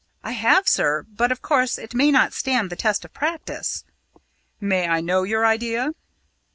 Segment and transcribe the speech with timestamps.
[0.23, 1.03] "I have, sir.
[1.07, 3.83] But, of course, it may not stand the test of practice."
[4.59, 5.93] "May I know the idea?"